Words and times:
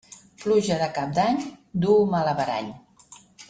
Pluja 0.43 0.77
de 0.83 0.87
Cap 0.95 1.11
d'any 1.19 1.37
duu 1.87 2.01
mal 2.17 2.33
averany. 2.35 2.77